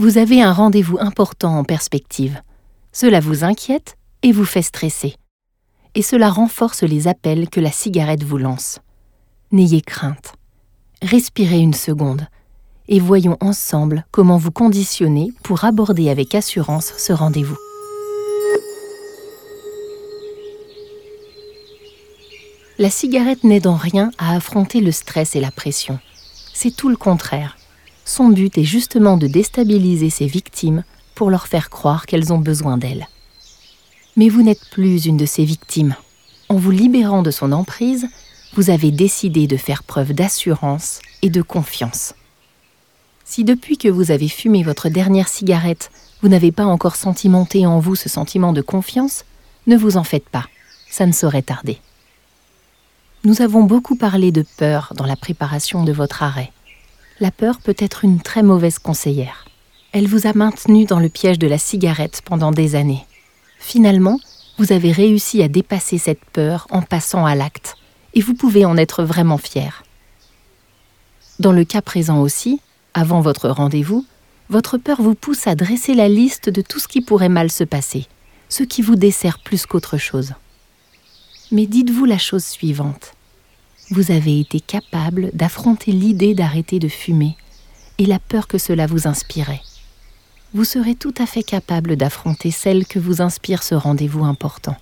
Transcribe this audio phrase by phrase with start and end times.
[0.00, 2.40] Vous avez un rendez-vous important en perspective.
[2.90, 5.14] Cela vous inquiète et vous fait stresser.
[5.94, 8.78] Et cela renforce les appels que la cigarette vous lance.
[9.52, 10.32] N'ayez crainte.
[11.02, 12.26] Respirez une seconde
[12.88, 17.58] et voyons ensemble comment vous conditionnez pour aborder avec assurance ce rendez-vous.
[22.78, 25.98] La cigarette n'aide en rien à affronter le stress et la pression.
[26.54, 27.58] C'est tout le contraire.
[28.12, 30.82] Son but est justement de déstabiliser ses victimes
[31.14, 33.06] pour leur faire croire qu'elles ont besoin d'elle.
[34.16, 35.94] Mais vous n'êtes plus une de ces victimes.
[36.48, 38.08] En vous libérant de son emprise,
[38.54, 42.14] vous avez décidé de faire preuve d'assurance et de confiance.
[43.24, 47.64] Si depuis que vous avez fumé votre dernière cigarette, vous n'avez pas encore senti monter
[47.64, 49.24] en vous ce sentiment de confiance,
[49.68, 50.46] ne vous en faites pas,
[50.90, 51.78] ça ne saurait tarder.
[53.22, 56.50] Nous avons beaucoup parlé de peur dans la préparation de votre arrêt.
[57.20, 59.44] La peur peut être une très mauvaise conseillère.
[59.92, 63.04] Elle vous a maintenu dans le piège de la cigarette pendant des années.
[63.58, 64.18] Finalement,
[64.56, 67.76] vous avez réussi à dépasser cette peur en passant à l'acte,
[68.14, 69.82] et vous pouvez en être vraiment fier.
[71.38, 72.62] Dans le cas présent aussi,
[72.94, 74.06] avant votre rendez-vous,
[74.48, 77.64] votre peur vous pousse à dresser la liste de tout ce qui pourrait mal se
[77.64, 78.06] passer,
[78.48, 80.32] ce qui vous dessert plus qu'autre chose.
[81.52, 83.12] Mais dites-vous la chose suivante.
[83.92, 87.36] Vous avez été capable d'affronter l'idée d'arrêter de fumer
[87.98, 89.62] et la peur que cela vous inspirait.
[90.54, 94.76] Vous serez tout à fait capable d'affronter celle que vous inspire ce rendez-vous important.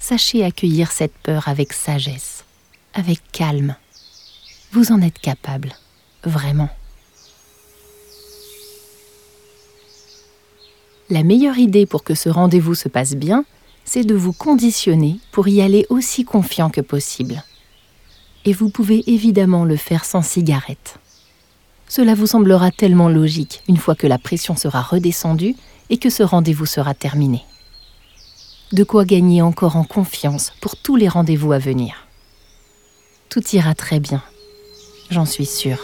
[0.00, 2.44] Sachez accueillir cette peur avec sagesse,
[2.94, 3.76] avec calme.
[4.72, 5.72] Vous en êtes capable,
[6.24, 6.68] vraiment.
[11.10, 13.44] La meilleure idée pour que ce rendez-vous se passe bien,
[13.84, 17.44] c'est de vous conditionner pour y aller aussi confiant que possible.
[18.44, 20.98] Et vous pouvez évidemment le faire sans cigarette.
[21.88, 25.56] Cela vous semblera tellement logique une fois que la pression sera redescendue
[25.90, 27.44] et que ce rendez-vous sera terminé.
[28.72, 32.06] De quoi gagner encore en confiance pour tous les rendez-vous à venir.
[33.30, 34.22] Tout ira très bien,
[35.10, 35.80] j'en suis sûre.